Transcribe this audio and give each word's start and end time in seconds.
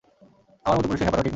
আমার 0.65 0.75
মতো 0.77 0.87
পুরুষকে 0.87 1.05
খেপানো 1.05 1.23
ঠিক 1.23 1.25
না। 1.25 1.29